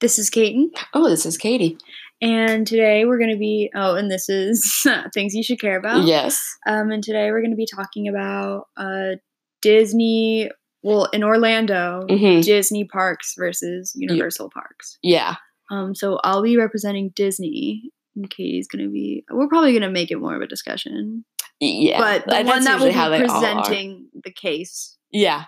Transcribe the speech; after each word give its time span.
This 0.00 0.18
is 0.18 0.30
Kaiten, 0.30 0.66
Oh, 0.94 1.08
this 1.08 1.24
is 1.24 1.38
Katie. 1.38 1.78
and 2.20 2.66
today 2.66 3.04
we're 3.04 3.18
going 3.18 3.30
to 3.32 3.38
be. 3.38 3.70
Oh, 3.74 3.94
and 3.94 4.10
this 4.10 4.28
is 4.28 4.84
things 5.14 5.34
you 5.34 5.42
should 5.42 5.60
care 5.60 5.78
about. 5.78 6.04
Yes. 6.04 6.38
Um, 6.66 6.90
and 6.90 7.02
today 7.02 7.30
we're 7.30 7.40
going 7.40 7.50
to 7.52 7.56
be 7.56 7.66
talking 7.66 8.06
about 8.08 8.64
uh, 8.76 9.16
Disney. 9.62 10.50
Well, 10.82 11.06
in 11.12 11.24
Orlando, 11.24 12.06
hmm 12.08 12.40
Disney 12.42 12.84
parks 12.84 13.34
versus 13.38 13.92
Universal 13.96 14.50
parks. 14.50 14.98
Yeah. 15.02 15.36
Um, 15.70 15.94
so 15.94 16.20
I'll 16.22 16.42
be 16.42 16.56
representing 16.58 17.10
Disney, 17.16 17.90
and 18.14 18.28
Katie's 18.30 18.68
going 18.68 18.84
to 18.84 18.90
be. 18.90 19.24
We're 19.30 19.48
probably 19.48 19.72
going 19.72 19.82
to 19.82 19.90
make 19.90 20.10
it 20.10 20.20
more 20.20 20.36
of 20.36 20.42
a 20.42 20.46
discussion, 20.46 21.24
Yeah. 21.58 21.98
but 21.98 22.26
the 22.26 22.44
one 22.48 22.62
that 22.64 22.78
will 22.78 22.86
be 22.88 22.92
they 22.92 22.98
all 22.98 23.12
are. 23.14 23.18
presenting 23.64 24.08
the 24.22 24.30
case 24.30 24.96
Yeah. 25.10 25.44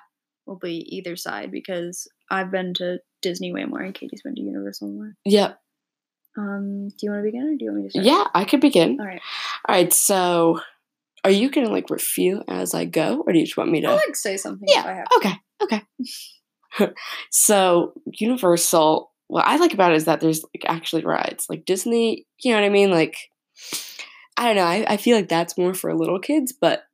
will 0.47 0.59
be 0.59 0.79
either 0.97 1.15
side 1.17 1.53
because 1.53 2.09
I've 2.31 2.51
been 2.51 2.75
to 2.75 2.99
Disney 3.23 3.53
way 3.53 3.65
more, 3.65 3.81
and 3.81 3.95
Katie's 3.95 4.23
been 4.23 4.35
to 4.35 4.41
Universal 4.41 4.89
more. 4.89 5.15
Yep. 5.25 5.59
Um, 6.37 6.89
do 6.89 6.95
you 7.03 7.11
want 7.11 7.23
to 7.25 7.25
begin, 7.25 7.43
or 7.43 7.57
do 7.57 7.65
you 7.65 7.71
want 7.71 7.83
me 7.83 7.89
to 7.89 7.91
start? 7.91 8.07
Yeah, 8.07 8.25
I 8.35 8.45
could 8.45 8.61
begin. 8.61 8.99
All 9.01 9.07
right. 9.07 9.21
All 9.69 9.75
right. 9.75 9.93
So, 9.93 10.61
are 11.25 11.31
you 11.31 11.51
gonna 11.51 11.71
like 11.71 11.91
review 11.91 12.43
as 12.49 12.75
I 12.75 12.85
go, 12.85 13.25
or 13.27 13.33
do 13.33 13.39
you 13.39 13.45
just 13.45 13.57
want 13.57 13.71
me 13.71 13.81
to? 13.81 13.89
I'll 13.89 13.97
like 13.97 14.17
say 14.17 14.37
something 14.37 14.69
Yeah, 14.69 14.81
if 14.81 14.87
I 14.87 14.93
have. 14.93 15.07
Okay. 15.17 15.35
Okay. 16.81 16.93
so 17.31 17.93
Universal, 18.07 19.11
what 19.27 19.47
I 19.47 19.57
like 19.57 19.75
about 19.75 19.93
it 19.93 19.97
is 19.97 20.05
that 20.05 20.21
there's 20.21 20.43
like 20.43 20.65
actually 20.67 21.05
rides. 21.05 21.47
Like 21.49 21.65
Disney, 21.65 22.27
you 22.43 22.53
know 22.53 22.61
what 22.61 22.67
I 22.67 22.71
mean? 22.71 22.91
Like 22.91 23.17
I 24.37 24.47
don't 24.47 24.57
know. 24.57 24.65
I, 24.65 24.85
I 24.89 24.97
feel 24.97 25.17
like 25.17 25.29
that's 25.29 25.59
more 25.59 25.75
for 25.75 25.93
little 25.95 26.21
kids, 26.21 26.53
but 26.53 26.85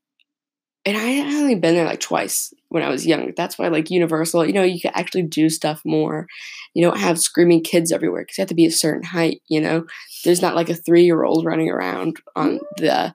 and 0.87 0.97
I 0.97 1.19
I 1.20 1.34
only 1.41 1.55
been 1.55 1.74
there 1.74 1.84
like 1.87 2.01
twice 2.01 2.52
when 2.69 2.83
I 2.83 2.88
was 2.88 3.06
young. 3.06 3.33
That's 3.37 3.59
why 3.59 3.69
like 3.69 3.91
Universal, 3.91 4.47
you 4.47 4.52
know, 4.52 4.62
you 4.62 4.80
can 4.80 4.93
actually 4.95 5.23
do 5.23 5.48
stuff 5.48 5.80
more. 5.84 6.27
You 6.74 6.84
don't 6.84 6.98
have 6.98 7.19
screaming 7.19 7.62
kids 7.62 7.93
everywhere 7.93 8.23
because 8.23 8.38
you 8.38 8.43
have 8.43 8.48
to 8.48 8.55
be 8.55 8.66
a 8.66 8.70
certain 8.70 9.02
height. 9.05 9.41
You 9.48 9.60
know, 9.60 9.87
there's 10.24 10.43
not 10.43 10.55
like 10.57 10.68
a 10.68 10.74
three 10.74 11.05
year 11.05 11.23
old 11.24 11.45
running 11.46 11.71
around 11.71 12.16
on 12.37 12.60
the 12.77 13.15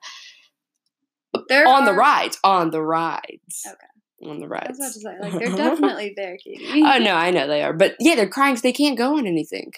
There 1.47 1.67
on 1.67 1.85
the 1.85 1.91
are- 1.91 1.95
rides 1.97 2.37
on 2.43 2.71
the 2.71 2.81
rides. 2.81 3.63
Okay. 3.67 4.29
On 4.29 4.39
the 4.39 4.47
I 4.47 4.49
rides. 4.49 4.77
was 4.79 5.01
about 5.01 5.11
to 5.13 5.21
say, 5.31 5.31
like, 5.31 5.39
they're 5.45 5.55
definitely 5.69 6.13
there, 6.15 6.37
Katie. 6.37 6.65
Oh 6.83 6.97
no, 6.97 7.13
I 7.15 7.31
know 7.31 7.47
they 7.47 7.63
are, 7.63 7.71
but 7.73 7.95
yeah, 7.99 8.15
they're 8.15 8.27
crying 8.27 8.53
because 8.53 8.63
they 8.63 8.73
can't 8.73 8.97
go 8.97 9.17
on 9.17 9.25
anything, 9.25 9.71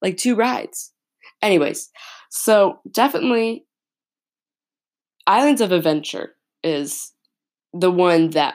like 0.00 0.16
two 0.16 0.34
rides. 0.34 0.92
Anyways, 1.42 1.90
so 2.30 2.78
definitely, 2.90 3.66
Islands 5.26 5.60
of 5.60 5.72
Adventure 5.72 6.36
is 6.62 7.12
the 7.78 7.90
one 7.90 8.30
that 8.30 8.54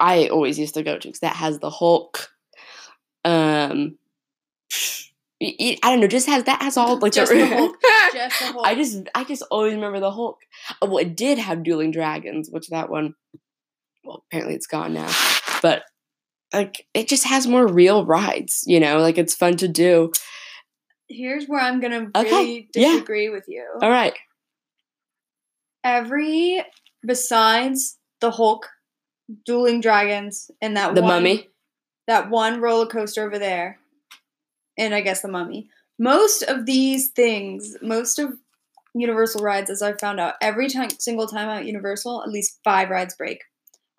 I 0.00 0.28
always 0.28 0.58
used 0.58 0.74
to 0.74 0.82
go 0.82 0.98
to 0.98 1.08
because 1.08 1.20
that 1.20 1.36
has 1.36 1.58
the 1.58 1.70
Hulk. 1.70 2.30
Um, 3.24 3.98
I 5.42 5.76
don't 5.82 6.00
know, 6.00 6.06
just 6.06 6.26
has 6.26 6.44
that 6.44 6.62
has 6.62 6.76
all 6.76 6.98
like 6.98 7.12
Just 7.12 7.32
the 7.32 7.46
Hulk. 7.46 7.76
Just 8.12 8.38
the 8.40 8.60
I 8.60 8.74
just 8.74 9.08
I 9.14 9.24
just 9.24 9.42
always 9.50 9.74
remember 9.74 10.00
the 10.00 10.10
Hulk. 10.10 10.38
Oh, 10.80 10.86
well, 10.88 10.98
it 10.98 11.16
did 11.16 11.38
have 11.38 11.62
Dueling 11.64 11.90
Dragons, 11.90 12.48
which 12.50 12.68
that 12.68 12.88
one, 12.88 13.14
well, 14.04 14.24
apparently 14.28 14.54
it's 14.54 14.66
gone 14.66 14.94
now. 14.94 15.10
But 15.62 15.82
like, 16.52 16.86
it 16.94 17.08
just 17.08 17.24
has 17.24 17.46
more 17.46 17.66
real 17.66 18.06
rides. 18.06 18.62
You 18.66 18.78
know, 18.80 18.98
like 18.98 19.18
it's 19.18 19.34
fun 19.34 19.56
to 19.56 19.68
do. 19.68 20.12
Here's 21.08 21.46
where 21.46 21.60
I'm 21.60 21.80
gonna 21.80 22.08
Okay, 22.14 22.30
really 22.30 22.68
yeah. 22.74 22.92
disagree 22.92 23.28
with 23.30 23.44
you. 23.48 23.66
All 23.82 23.90
right. 23.90 24.14
Every 25.82 26.62
besides 27.06 27.98
the 28.24 28.30
Hulk, 28.30 28.70
dueling 29.44 29.82
dragons, 29.82 30.50
and 30.62 30.76
that 30.78 30.94
The 30.94 31.02
one, 31.02 31.10
Mummy. 31.10 31.50
that 32.06 32.30
one 32.30 32.60
roller 32.60 32.86
coaster 32.86 33.22
over 33.22 33.38
there, 33.38 33.78
and 34.78 34.94
I 34.94 35.02
guess 35.02 35.20
the 35.20 35.28
Mummy. 35.28 35.68
Most 35.98 36.42
of 36.42 36.64
these 36.64 37.10
things, 37.10 37.76
most 37.82 38.18
of 38.18 38.32
Universal 38.94 39.42
rides, 39.42 39.68
as 39.68 39.82
I've 39.82 40.00
found 40.00 40.20
out, 40.20 40.34
every 40.40 40.70
time, 40.70 40.88
single 40.98 41.26
time 41.26 41.48
at 41.50 41.66
Universal, 41.66 42.22
at 42.22 42.30
least 42.30 42.60
five 42.64 42.88
rides 42.88 43.14
break. 43.14 43.42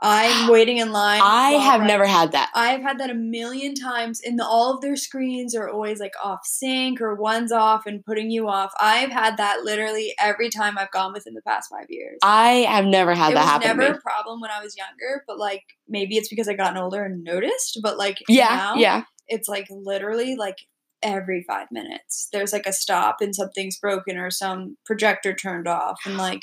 I'm 0.01 0.47
waiting 0.51 0.77
in 0.77 0.91
line. 0.91 1.21
I 1.23 1.51
have 1.51 1.81
never 1.81 2.05
had 2.05 2.31
that. 2.33 2.51
I've 2.53 2.81
had 2.81 2.99
that 2.99 3.09
a 3.09 3.15
million 3.15 3.75
times, 3.75 4.21
and 4.25 4.37
the, 4.37 4.45
all 4.45 4.75
of 4.75 4.81
their 4.81 4.95
screens 4.95 5.55
are 5.55 5.69
always 5.69 5.99
like 5.99 6.13
off 6.23 6.41
sync 6.45 7.01
or 7.01 7.15
one's 7.15 7.51
off 7.51 7.85
and 7.85 8.03
putting 8.03 8.31
you 8.31 8.47
off. 8.47 8.73
I've 8.79 9.11
had 9.11 9.37
that 9.37 9.61
literally 9.63 10.13
every 10.19 10.49
time 10.49 10.77
I've 10.77 10.91
gone 10.91 11.13
within 11.13 11.33
the 11.33 11.41
past 11.41 11.69
five 11.69 11.87
years. 11.89 12.19
I 12.23 12.65
have 12.69 12.85
never 12.85 13.13
had 13.13 13.31
it 13.31 13.35
that 13.35 13.41
was 13.41 13.49
happen 13.51 13.77
never 13.77 13.97
a 13.97 14.01
problem 14.01 14.41
when 14.41 14.51
I 14.51 14.61
was 14.61 14.75
younger, 14.77 15.23
but 15.27 15.37
like 15.37 15.63
maybe 15.87 16.17
it's 16.17 16.29
because 16.29 16.47
I've 16.47 16.57
gotten 16.57 16.77
older 16.77 17.03
and 17.03 17.23
noticed. 17.23 17.79
But 17.81 17.97
like 17.97 18.17
Yeah, 18.27 18.55
now, 18.55 18.75
yeah. 18.75 19.03
it's 19.27 19.47
like 19.47 19.67
literally 19.69 20.35
like 20.35 20.57
every 21.03 21.43
five 21.47 21.67
minutes 21.71 22.29
there's 22.33 22.51
like 22.51 22.65
a 22.65 22.73
stop 22.73 23.17
and 23.21 23.35
something's 23.35 23.77
broken 23.77 24.17
or 24.17 24.31
some 24.31 24.75
projector 24.85 25.35
turned 25.35 25.67
off 25.67 25.99
and 26.05 26.17
like 26.17 26.41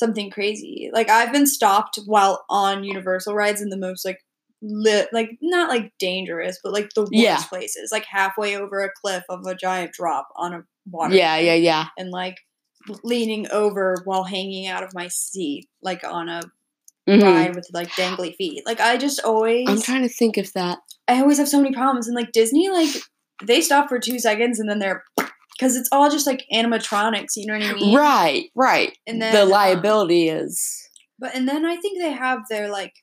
something 0.00 0.30
crazy. 0.30 0.90
Like 0.92 1.08
I've 1.08 1.32
been 1.32 1.46
stopped 1.46 2.00
while 2.06 2.44
on 2.50 2.82
Universal 2.82 3.34
rides 3.36 3.60
in 3.62 3.68
the 3.68 3.76
most 3.76 4.04
like 4.04 4.18
lit 4.62 5.08
like 5.12 5.38
not 5.40 5.68
like 5.70 5.92
dangerous, 6.00 6.58
but 6.62 6.72
like 6.72 6.90
the 6.94 7.02
worst 7.02 7.12
Yeah. 7.12 7.42
places, 7.44 7.90
like 7.92 8.04
halfway 8.06 8.56
over 8.56 8.80
a 8.80 8.90
cliff 9.00 9.22
of 9.28 9.46
a 9.46 9.54
giant 9.54 9.92
drop 9.92 10.28
on 10.36 10.52
a 10.52 10.62
water. 10.90 11.14
Yeah, 11.14 11.36
yeah, 11.38 11.54
yeah. 11.54 11.86
And 11.96 12.10
like 12.10 12.38
leaning 13.04 13.46
over 13.52 13.96
while 14.04 14.24
hanging 14.24 14.66
out 14.66 14.82
of 14.82 14.92
my 14.94 15.06
seat, 15.08 15.68
like 15.82 16.02
on 16.04 16.28
a 16.28 16.42
Mhm. 17.08 17.22
ride 17.22 17.54
with 17.54 17.68
like 17.72 17.88
dangly 17.90 18.34
feet. 18.36 18.64
Like 18.66 18.80
I 18.80 18.96
just 18.96 19.20
always 19.20 19.68
I'm 19.68 19.80
trying 19.80 20.02
to 20.02 20.08
think 20.08 20.36
if 20.36 20.52
that. 20.54 20.78
I 21.08 21.20
always 21.20 21.38
have 21.38 21.48
so 21.48 21.60
many 21.60 21.74
problems. 21.74 22.06
And 22.06 22.14
like 22.16 22.32
Disney, 22.32 22.68
like 22.68 22.90
they 23.42 23.60
stop 23.60 23.88
for 23.88 23.98
two 23.98 24.18
seconds 24.18 24.60
and 24.60 24.68
then 24.68 24.78
they're 24.78 25.02
because 25.60 25.76
it's 25.76 25.88
all 25.92 26.08
just 26.10 26.26
like 26.26 26.46
animatronics. 26.52 27.36
You 27.36 27.46
know 27.46 27.58
what 27.58 27.62
I 27.62 27.74
mean? 27.74 27.94
Right, 27.96 28.44
right. 28.54 28.96
And 29.06 29.20
the 29.20 29.26
then, 29.26 29.42
um, 29.44 29.50
liability 29.50 30.28
is. 30.28 30.88
But 31.18 31.34
and 31.34 31.46
then 31.46 31.66
I 31.66 31.76
think 31.76 31.98
they 32.00 32.12
have 32.12 32.40
their 32.48 32.70
like 32.70 32.94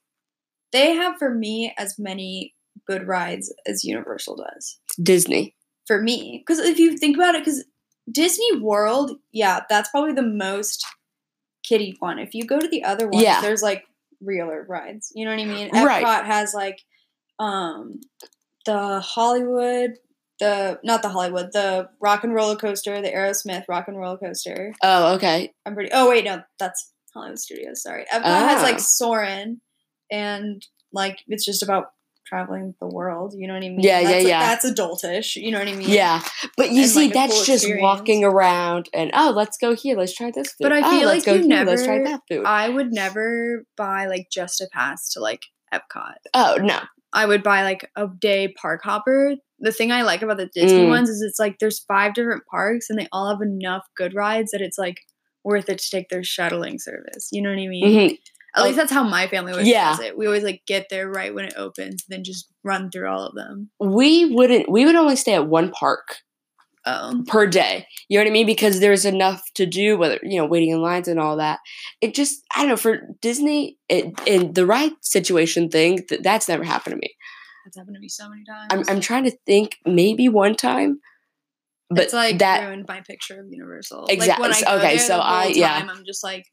they 0.71 0.95
have 0.95 1.17
for 1.19 1.33
me 1.33 1.73
as 1.77 1.95
many 1.99 2.55
good 2.87 3.07
rides 3.07 3.53
as 3.67 3.83
Universal 3.83 4.37
does 4.37 4.79
Disney. 5.01 5.55
for 5.85 6.01
me. 6.01 6.43
Because 6.45 6.59
if 6.59 6.79
you 6.79 6.97
think 6.97 7.15
about 7.15 7.35
it, 7.35 7.45
because 7.45 7.63
Disney 8.11 8.57
World, 8.59 9.11
yeah, 9.31 9.61
that's 9.69 9.89
probably 9.89 10.13
the 10.13 10.23
most 10.23 10.83
kiddie 11.63 11.95
one. 11.99 12.17
If 12.17 12.33
you 12.33 12.45
go 12.45 12.59
to 12.59 12.67
the 12.67 12.83
other 12.83 13.07
ones, 13.07 13.23
Yeah. 13.23 13.41
there's 13.41 13.61
like 13.61 13.83
realer 14.19 14.65
rides. 14.67 15.11
You 15.13 15.25
know 15.25 15.31
what 15.31 15.41
I 15.41 15.45
mean? 15.45 15.69
Right. 15.73 16.25
Has 16.25 16.53
like 16.55 16.79
um 17.39 17.99
the 18.65 18.99
Hollywood, 18.99 19.91
the 20.39 20.79
not 20.83 21.01
the 21.01 21.09
Hollywood, 21.09 21.49
the 21.53 21.89
Rock 22.01 22.23
and 22.23 22.33
Roller 22.33 22.55
Coaster, 22.55 23.01
the 23.01 23.09
Aerosmith 23.09 23.63
Rock 23.67 23.87
and 23.87 23.97
Roller 23.97 24.17
Coaster. 24.17 24.73
Oh, 24.83 25.15
okay. 25.15 25.51
I'm 25.65 25.73
pretty. 25.73 25.89
Oh 25.93 26.09
wait, 26.09 26.25
no, 26.25 26.41
that's 26.59 26.91
Hollywood 27.13 27.39
Studios. 27.39 27.81
Sorry, 27.81 28.05
Epcot 28.11 28.23
has 28.23 28.61
like 28.63 28.75
Ah. 28.75 28.79
Soarin', 28.79 29.61
and 30.11 30.65
like 30.93 31.19
it's 31.27 31.45
just 31.45 31.63
about 31.63 31.87
traveling 32.25 32.75
the 32.81 32.87
world. 32.87 33.33
You 33.37 33.47
know 33.47 33.53
what 33.53 33.63
I 33.63 33.69
mean? 33.69 33.79
Yeah, 33.79 33.99
yeah, 33.99 34.03
that's, 34.03 34.23
like, 34.23 34.27
yeah. 34.27 34.39
That's 34.39 34.65
adultish. 34.69 35.35
You 35.41 35.51
know 35.51 35.59
what 35.59 35.67
I 35.69 35.73
mean? 35.75 35.89
Yeah, 35.89 36.21
but 36.57 36.71
you 36.71 36.81
And, 36.81 36.91
see, 36.91 37.05
like, 37.05 37.13
that's 37.13 37.33
cool 37.33 37.43
just 37.45 37.63
experience. 37.63 37.83
walking 37.83 38.23
around 38.25 38.89
and 38.93 39.11
oh, 39.13 39.31
let's 39.35 39.57
go 39.57 39.73
here, 39.75 39.95
let's 39.97 40.13
try 40.13 40.31
this 40.31 40.47
food. 40.49 40.63
But 40.63 40.73
I 40.73 40.79
oh, 40.85 40.89
feel 40.91 41.07
let's 41.07 41.25
like 41.25 41.37
you 41.37 41.47
here, 41.47 41.63
let's 41.63 41.83
try 41.85 41.97
never- 41.97 42.09
that 42.09 42.21
food. 42.29 42.45
I 42.45 42.67
would 42.69 42.91
never 42.91 43.65
buy 43.77 44.07
like 44.07 44.27
just 44.31 44.59
a 44.61 44.67
pass 44.73 45.09
to 45.13 45.19
like 45.21 45.43
Epcot. 45.73 46.15
oh 46.33 46.57
no, 46.61 46.79
I 47.13 47.25
would 47.25 47.43
buy 47.43 47.63
like 47.63 47.89
a 47.95 48.07
day 48.07 48.49
park 48.49 48.81
hopper. 48.83 49.35
The 49.59 49.71
thing 49.71 49.91
I 49.91 50.03
like 50.03 50.21
about 50.21 50.37
the 50.37 50.47
Disney 50.53 50.85
Mm. 50.85 50.89
ones 50.89 51.09
is 51.09 51.21
it's 51.21 51.39
like 51.39 51.57
there's 51.59 51.79
five 51.79 52.13
different 52.13 52.45
parks 52.45 52.89
and 52.89 52.99
they 52.99 53.07
all 53.11 53.29
have 53.29 53.41
enough 53.41 53.85
good 53.95 54.13
rides 54.13 54.51
that 54.51 54.61
it's 54.61 54.77
like 54.77 54.99
worth 55.43 55.69
it 55.69 55.79
to 55.79 55.89
take 55.89 56.09
their 56.09 56.23
shuttling 56.23 56.77
service. 56.79 57.29
You 57.31 57.41
know 57.41 57.49
what 57.49 57.59
I 57.59 57.67
mean? 57.67 57.83
Mhm. 58.11 58.11
At 58.55 58.61
Oh. 58.61 58.63
least 58.65 58.77
that's 58.77 58.91
how 58.91 59.03
my 59.03 59.27
family 59.27 59.51
always 59.51 59.67
Yeah. 59.67 59.91
does 59.91 59.99
it. 60.01 60.17
We 60.17 60.25
always 60.25 60.43
like 60.43 60.61
get 60.67 60.87
there 60.89 61.09
right 61.09 61.33
when 61.33 61.45
it 61.45 61.53
opens, 61.57 62.03
and 62.07 62.17
then 62.17 62.23
just 62.23 62.47
run 62.63 62.89
through 62.91 63.07
all 63.09 63.25
of 63.25 63.35
them. 63.35 63.69
we 63.79 64.25
wouldn't. 64.25 64.69
We 64.69 64.85
would 64.85 64.95
only 64.95 65.15
stay 65.15 65.33
at 65.33 65.47
one 65.47 65.71
park 65.71 66.17
Oh, 66.89 67.21
per 67.27 67.45
day. 67.45 67.85
You 68.07 68.17
know 68.17 68.23
what 68.23 68.29
I 68.29 68.33
mean? 68.33 68.45
Because 68.45 68.79
there's 68.79 69.03
enough 69.03 69.43
to 69.55 69.65
do, 69.65 69.97
whether 69.97 70.19
you 70.23 70.37
know, 70.39 70.45
waiting 70.45 70.69
in 70.69 70.81
lines 70.81 71.09
and 71.09 71.19
all 71.19 71.35
that. 71.35 71.59
It 71.99 72.15
just, 72.15 72.41
I 72.55 72.59
don't 72.61 72.69
know. 72.69 72.77
For 72.77 73.01
Disney, 73.21 73.77
it, 73.89 74.05
in 74.25 74.53
the 74.53 74.65
ride 74.65 74.93
situation 75.01 75.67
thing, 75.69 76.05
th- 76.07 76.21
that's 76.21 76.47
never 76.47 76.63
happened 76.63 76.93
to 76.93 76.99
me. 76.99 77.13
That's 77.67 77.77
happened 77.77 77.95
to 77.95 77.99
me 77.99 78.09
so 78.09 78.29
many 78.29 78.43
times. 78.45 78.67
I'm, 78.89 78.95
I'm 78.95 79.01
trying 79.01 79.25
to 79.25 79.37
think. 79.45 79.77
Maybe 79.85 80.29
one 80.29 80.55
time, 80.55 80.99
but 81.89 82.05
it's 82.05 82.13
like 82.13 82.39
that 82.39 82.65
ruined 82.65 82.85
my 82.87 83.01
picture 83.01 83.39
of 83.39 83.47
Universal. 83.49 84.05
Exactly. 84.09 84.47
Like 84.49 84.61
when 84.61 84.63
I 84.65 84.77
go 84.79 84.83
Okay, 84.85 84.97
so 84.97 85.19
I- 85.19 85.47
yeah. 85.47 85.79
time, 85.79 85.89
I'm 85.89 86.03
just 86.05 86.23
like, 86.23 86.45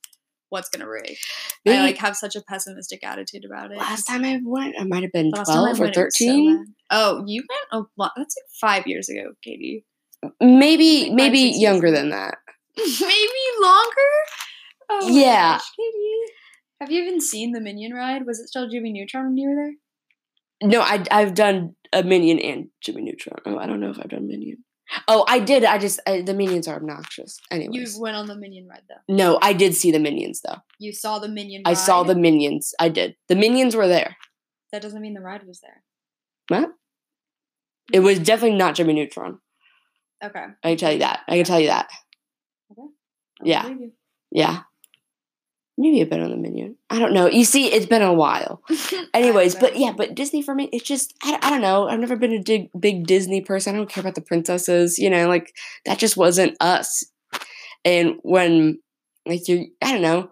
what's 0.50 0.68
gonna 0.68 0.86
break? 0.86 1.16
maybe 1.64 1.78
I 1.78 1.82
like 1.82 1.98
have 1.98 2.16
such 2.16 2.36
a 2.36 2.42
pessimistic 2.42 3.04
attitude 3.04 3.44
about 3.44 3.70
it. 3.72 3.78
last 3.78 4.04
time 4.04 4.24
I 4.24 4.40
went, 4.44 4.74
I 4.78 4.84
might 4.84 5.02
have 5.02 5.12
been 5.12 5.30
The 5.30 5.38
last 5.38 5.48
time 5.48 5.58
I 5.58 5.72
twelve 5.74 5.80
or 5.80 5.84
was 5.86 5.94
so 5.94 6.00
thirteen. 6.02 6.74
oh, 6.90 7.24
you 7.26 7.42
went 7.48 7.84
a 7.84 7.88
lot. 8.00 8.12
That's 8.16 8.34
like 8.36 8.50
five 8.60 8.86
years 8.86 9.08
ago, 9.08 9.32
Katie. 9.42 9.84
maybe 10.40 11.06
Five, 11.08 11.14
maybe 11.14 11.38
years 11.38 11.58
younger 11.60 11.90
than 11.90 12.10
that. 12.10 12.36
Maybe 12.76 13.42
longer. 13.62 14.12
Oh 14.90 15.08
Yeah. 15.08 15.52
gosh, 15.58 15.70
Katie. 15.76 16.32
Have 16.80 16.90
you 16.90 17.02
even 17.02 17.20
seen 17.20 17.52
the 17.52 17.60
Minion 17.60 17.92
ride? 17.92 18.26
Was 18.26 18.40
it 18.40 18.48
still 18.48 18.68
Jimmy 18.68 18.92
Neutron 18.92 19.26
when 19.26 19.36
you 19.36 19.48
were 19.48 19.54
there? 19.54 19.72
No, 20.64 20.80
I 20.80 21.04
I've 21.10 21.34
done 21.34 21.76
a 21.92 22.02
minion 22.02 22.38
and 22.38 22.68
Jimmy 22.80 23.02
Neutron. 23.02 23.38
Oh, 23.46 23.58
I 23.58 23.66
don't 23.66 23.80
know 23.80 23.90
if 23.90 23.98
I've 23.98 24.08
done 24.08 24.26
minion. 24.26 24.64
Oh, 25.08 25.24
I 25.28 25.38
did. 25.38 25.64
I 25.64 25.78
just 25.78 26.00
I, 26.06 26.22
the 26.22 26.34
minions 26.34 26.68
are 26.68 26.76
obnoxious. 26.76 27.38
Anyway, 27.50 27.70
you 27.76 27.86
went 27.98 28.16
on 28.16 28.26
the 28.26 28.36
minion 28.36 28.68
ride 28.68 28.82
though. 28.88 29.14
no, 29.14 29.38
I 29.40 29.52
did 29.52 29.74
see 29.74 29.90
the 29.90 29.98
minions 29.98 30.40
though. 30.46 30.58
You 30.78 30.92
saw 30.92 31.18
the 31.18 31.28
minion. 31.28 31.62
I 31.64 31.74
saw 31.74 32.02
the 32.02 32.14
minions. 32.14 32.74
I 32.78 32.88
did. 32.88 33.16
The 33.28 33.36
minions 33.36 33.74
were 33.74 33.88
there. 33.88 34.16
That 34.72 34.82
doesn't 34.82 35.00
mean 35.00 35.14
the 35.14 35.20
ride 35.20 35.46
was 35.46 35.60
there. 35.60 35.82
What? 36.48 36.70
It 37.92 38.00
was 38.00 38.18
definitely 38.18 38.58
not 38.58 38.74
Jimmy 38.74 38.94
Neutron. 38.94 39.38
Okay. 40.22 40.44
I 40.62 40.68
can 40.70 40.76
tell 40.78 40.92
you 40.92 40.98
that. 41.00 41.20
I 41.28 41.36
can 41.36 41.44
tell 41.44 41.60
you 41.60 41.68
that. 41.68 41.88
I'll 42.76 42.92
Yeah. 43.42 43.68
you. 43.68 43.92
Yeah. 44.30 44.60
Maybe 45.76 46.00
a 46.00 46.06
bit 46.06 46.20
on 46.20 46.30
the 46.30 46.36
minion. 46.36 46.76
I 46.88 47.00
don't 47.00 47.12
know. 47.12 47.26
You 47.26 47.44
see, 47.44 47.66
it's 47.66 47.86
been 47.86 48.02
a 48.02 48.12
while. 48.12 48.62
Anyways, 49.14 49.56
but 49.56 49.76
yeah, 49.76 49.92
but 49.96 50.14
Disney 50.14 50.40
for 50.40 50.54
me, 50.54 50.68
it's 50.72 50.84
just 50.84 51.14
I, 51.22 51.36
I 51.42 51.50
don't 51.50 51.62
know. 51.62 51.88
I've 51.88 51.98
never 51.98 52.16
been 52.16 52.32
a 52.32 52.42
big 52.42 52.68
big 52.78 53.06
Disney 53.08 53.40
person. 53.40 53.74
I 53.74 53.78
don't 53.78 53.90
care 53.90 54.00
about 54.00 54.14
the 54.14 54.20
princesses. 54.20 54.98
You 54.98 55.10
know, 55.10 55.26
like 55.28 55.52
that 55.84 55.98
just 55.98 56.16
wasn't 56.16 56.56
us. 56.60 57.02
And 57.84 58.16
when 58.22 58.78
like 59.26 59.48
you, 59.48 59.72
I 59.82 59.92
don't 59.92 60.02
know. 60.02 60.30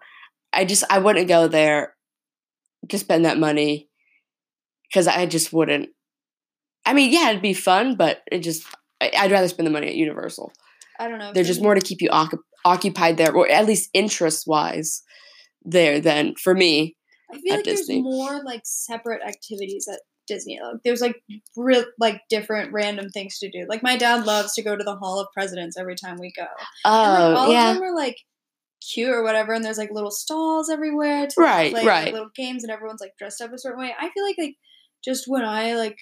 I 0.53 0.65
just 0.65 0.85
I 0.89 1.01
wouldn't 1.01 1.27
go 1.27 1.49
there 1.49 1.95
to 2.89 2.99
spend 2.99 3.25
that 3.25 3.39
money 3.39 3.89
because 4.89 5.09
I 5.09 5.27
just 5.27 5.53
wouldn't. 5.53 5.89
I 6.87 6.93
mean, 6.93 7.13
yeah, 7.13 7.31
it'd 7.31 7.43
be 7.43 7.55
fun, 7.55 7.97
but 7.97 8.21
it 8.31 8.41
just 8.41 8.65
I, 9.01 9.11
I'd 9.19 9.33
rather 9.33 9.49
spend 9.49 9.67
the 9.67 9.73
money 9.73 9.89
at 9.89 9.97
Universal. 9.97 10.53
I 11.01 11.09
don't 11.09 11.19
know. 11.19 11.33
They're 11.33 11.43
just 11.43 11.63
more 11.63 11.75
to 11.75 11.81
keep 11.81 12.01
you 12.01 12.11
occup- 12.11 12.39
occupied 12.65 13.17
there, 13.17 13.35
or 13.35 13.49
at 13.49 13.67
least 13.67 13.91
interest 13.93 14.47
wise 14.47 15.03
there 15.65 16.01
than 16.01 16.35
for 16.37 16.55
me. 16.55 16.97
I 17.33 17.39
feel 17.39 17.55
like 17.57 17.65
Disney. 17.65 18.03
there's 18.03 18.05
more 18.05 18.43
like 18.45 18.63
separate 18.65 19.23
activities 19.27 19.89
at 19.91 20.01
Disney. 20.27 20.61
Like 20.63 20.83
there's 20.85 21.01
like 21.01 21.23
real 21.57 21.85
like 21.99 22.21
different 22.29 22.73
random 22.73 23.09
things 23.09 23.39
to 23.39 23.51
do. 23.51 23.67
Like 23.69 23.83
my 23.83 23.97
dad 23.97 24.27
loves 24.27 24.53
to 24.55 24.63
go 24.63 24.77
to 24.77 24.85
the 24.85 24.97
Hall 24.97 25.19
of 25.19 25.29
Presidents 25.33 25.77
every 25.79 25.97
time 25.97 26.19
we 26.19 26.33
go. 26.37 26.43
And, 26.85 27.13
like, 27.13 27.31
Oh, 27.31 27.35
all 27.37 27.53
yeah. 27.53 27.71
of 27.71 27.77
them 27.77 27.85
are 27.85 27.95
like 27.97 28.17
cute 28.93 29.11
or 29.11 29.23
whatever, 29.23 29.53
and 29.53 29.65
there's 29.65 29.79
like 29.79 29.91
little 29.93 30.11
stalls 30.11 30.69
everywhere 30.69 31.27
to 31.27 31.35
Right, 31.41 31.73
like, 31.73 31.87
right. 31.87 32.13
little 32.13 32.31
games, 32.35 32.65
and 32.65 32.71
everyone's 32.73 33.01
like 33.01 33.17
dressed 33.19 33.41
up 33.41 33.53
a 33.53 33.59
certain 33.59 33.81
way. 33.81 33.95
I 33.99 34.11
feel 34.11 34.25
like 34.25 34.37
like 34.39 34.57
just 35.05 35.25
when 35.27 35.45
I 35.45 35.75
like 35.75 35.99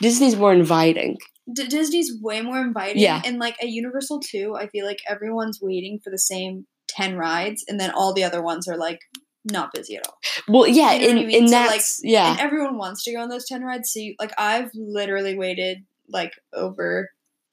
Disney's 0.00 0.36
more 0.36 0.52
inviting. 0.52 1.16
D- 1.52 1.66
Disney's 1.66 2.12
way 2.22 2.40
more 2.42 2.60
inviting. 2.60 3.02
Yeah. 3.02 3.20
And 3.24 3.38
like 3.38 3.56
at 3.62 3.68
Universal 3.70 4.20
too, 4.20 4.54
I 4.56 4.68
feel 4.68 4.86
like 4.86 4.98
everyone's 5.08 5.58
waiting 5.60 5.98
for 6.02 6.10
the 6.10 6.18
same 6.18 6.66
ten 6.96 7.16
rides, 7.16 7.64
and 7.68 7.78
then 7.80 7.90
all 7.90 8.12
the 8.12 8.24
other 8.24 8.42
ones 8.42 8.68
are 8.68 8.76
like 8.76 9.00
not 9.44 9.72
busy 9.74 9.96
at 9.96 10.06
all. 10.06 10.16
Well, 10.48 10.66
yeah, 10.66 10.92
You 10.92 11.00
know 11.00 11.08
in 11.08 11.18
I 11.18 11.26
mean? 11.26 11.30
in 11.42 11.48
So, 11.48 11.52
that, 11.52 11.66
like, 11.68 11.82
yeah, 12.02 12.30
And 12.32 12.40
everyone 12.40 12.78
wants 12.78 13.04
to 13.04 13.12
go 13.12 13.20
on 13.20 13.28
those 13.28 13.46
ten 13.46 13.62
rides. 13.62 13.92
So 13.92 14.00
you, 14.00 14.14
like 14.18 14.32
I've 14.38 14.70
literally 14.74 15.36
waited 15.36 15.78
like 16.08 16.32
over 16.54 17.10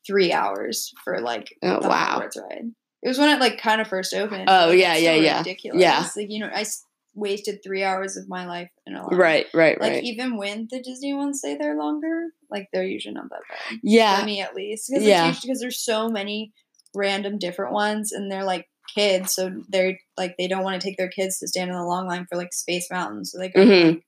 three 0.08 0.32
hours 0.32 0.92
for 1.04 1.20
like 1.20 1.50
Oh, 1.64 1.80
the 1.82 1.90
wow. 1.90 2.20
Hogwarts 2.20 2.42
ride. 2.42 2.72
It 3.04 3.08
was 3.08 3.18
when 3.18 3.30
it 3.30 3.40
like 3.40 3.58
kind 3.60 3.82
of 3.82 3.88
first 3.88 4.14
opened. 4.14 4.46
Oh, 4.48 4.68
like, 4.70 4.80
yeah, 4.80 4.96
yeah, 4.96 5.12
still 5.12 5.24
yeah. 5.24 5.38
Ridiculous. 5.40 5.82
Yeah. 5.82 6.08
Like 6.16 6.28
you 6.30 6.40
know, 6.40 6.50
I 6.54 6.62
s- 6.62 6.86
wasted 7.14 7.60
three 7.64 7.84
hours 7.84 8.16
of 8.16 8.30
my 8.30 8.46
life 8.46 8.70
in 8.88 8.96
a 8.96 9.06
line. 9.06 9.20
right, 9.20 9.48
right, 9.54 9.82
Like 9.82 9.92
right. 9.94 10.04
even 10.04 10.38
when 10.38 10.68
the 10.72 10.82
Disney 10.82 11.14
ones 11.14 11.42
say 11.42 11.58
they're 11.58 11.76
longer, 11.78 12.28
like 12.50 12.70
they're 12.72 12.86
usually 12.86 13.14
not 13.16 13.30
that 13.32 13.42
bad 13.50 13.80
for 13.80 13.80
Yeah, 13.84 14.24
me 14.24 14.40
at 14.42 14.56
least. 14.56 14.88
Because 14.90 15.04
Yeah. 15.04 15.34
because 15.42 15.60
there's 15.60 15.84
so 15.84 16.08
many 16.08 16.54
random 16.96 17.38
different 17.38 17.74
ones, 17.74 18.12
and 18.14 18.32
they're 18.32 18.46
like 18.46 18.68
kids, 18.94 19.34
so 19.34 19.52
they're 19.70 19.98
like 20.18 20.36
they 20.38 20.48
don't 20.48 20.64
want 20.64 20.80
to 20.80 20.86
take 20.88 20.98
their 20.98 21.10
kids 21.10 21.40
to 21.40 21.48
stand 21.48 21.70
in 21.70 21.76
the 21.78 21.84
long 21.84 22.08
line 22.08 22.26
for 22.30 22.38
like 22.38 22.54
Space 22.54 22.88
Mountain, 22.92 23.26
so 23.26 23.38
they 23.38 23.50
go. 23.50 23.62
Mm-hmm. 23.66 24.00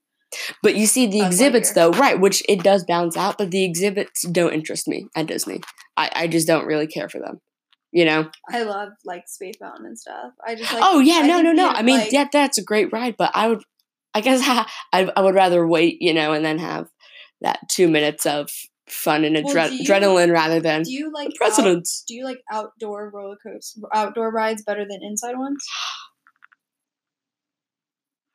but 0.61 0.75
you 0.75 0.85
see 0.85 1.07
the 1.07 1.21
exhibits 1.25 1.73
though, 1.73 1.91
right? 1.91 2.19
Which 2.19 2.43
it 2.49 2.63
does 2.63 2.83
balance 2.83 3.17
out, 3.17 3.37
but 3.37 3.51
the 3.51 3.63
exhibits 3.63 4.27
don't 4.27 4.53
interest 4.53 4.87
me 4.87 5.07
at 5.15 5.27
Disney. 5.27 5.61
I 5.97 6.09
I 6.13 6.27
just 6.27 6.47
don't 6.47 6.65
really 6.65 6.87
care 6.87 7.09
for 7.09 7.19
them. 7.19 7.39
You 7.91 8.05
know? 8.05 8.31
I 8.49 8.63
love 8.63 8.89
like 9.05 9.25
Space 9.27 9.55
Mountain 9.61 9.85
and 9.85 9.99
stuff. 9.99 10.31
I 10.45 10.55
just 10.55 10.73
like. 10.73 10.81
oh 10.83 10.99
yeah, 10.99 11.19
I 11.23 11.27
no, 11.27 11.41
no, 11.41 11.51
no. 11.51 11.69
I 11.69 11.83
mean, 11.83 11.99
like- 11.99 12.11
yeah, 12.11 12.27
that's 12.31 12.57
a 12.57 12.63
great 12.63 12.91
ride, 12.91 13.15
but 13.17 13.29
I 13.35 13.49
would, 13.49 13.63
I 14.15 14.21
guess, 14.21 14.41
I 14.91 15.11
I 15.15 15.21
would 15.21 15.35
rather 15.35 15.67
wait, 15.67 16.01
you 16.01 16.13
know, 16.13 16.33
and 16.33 16.43
then 16.43 16.57
have 16.57 16.87
that 17.41 17.59
two 17.69 17.87
minutes 17.87 18.25
of 18.25 18.49
fun 18.87 19.23
and 19.25 19.35
Well, 19.43 19.55
adre- 19.55 19.71
you- 19.71 19.85
adrenaline 19.85 20.31
rather 20.31 20.59
than 20.59 20.83
Do 20.83 20.91
you 20.91 21.11
like 21.13 21.31
out- 21.41 21.57
do 22.07 22.13
you 22.13 22.23
like 22.25 22.41
outdoor 22.51 23.09
roller 23.09 23.37
coasters, 23.41 23.81
outdoor 23.93 24.31
rides 24.31 24.63
better 24.63 24.85
than 24.89 25.01
inside 25.03 25.37
ones? 25.37 25.65